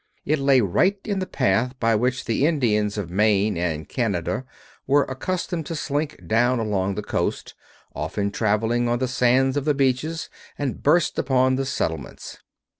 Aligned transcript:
It 0.25 0.39
lay 0.39 0.61
right 0.61 0.97
in 1.05 1.19
the 1.19 1.27
path 1.27 1.79
by 1.79 1.93
which 1.93 2.25
the 2.25 2.47
Indians 2.47 2.97
of 2.97 3.11
Maine 3.11 3.55
and 3.55 3.87
Canada 3.87 4.45
were 4.87 5.03
accustomed 5.03 5.67
to 5.67 5.75
slink 5.75 6.25
down 6.25 6.57
along 6.57 6.95
the 6.95 7.03
coast, 7.03 7.53
often 7.93 8.31
traveling 8.31 8.89
on 8.89 8.97
the 8.97 9.07
sands 9.07 9.57
of 9.57 9.65
the 9.65 9.75
beaches, 9.75 10.27
and 10.57 10.81
burst 10.81 11.19
upon 11.19 11.55
the 11.55 11.67
settlements. 11.67 12.39